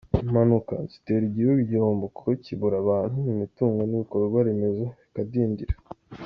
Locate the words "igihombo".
1.65-2.05